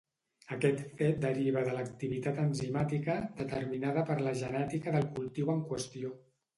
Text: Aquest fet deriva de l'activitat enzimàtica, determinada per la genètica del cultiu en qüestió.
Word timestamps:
Aquest 0.53 0.79
fet 1.01 1.19
deriva 1.25 1.63
de 1.67 1.75
l'activitat 1.75 2.41
enzimàtica, 2.45 3.21
determinada 3.45 4.09
per 4.11 4.19
la 4.27 4.37
genètica 4.45 4.99
del 5.01 5.11
cultiu 5.23 5.57
en 5.59 5.67
qüestió. 5.73 6.17